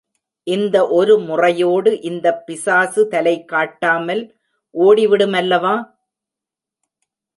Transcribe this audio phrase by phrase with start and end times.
[0.47, 4.23] இந்த ஒரு முறையோடு இந்தப் பிசாசு தலைகாட்டாமல்
[4.75, 5.75] ஓடிவிடுமல்லவா?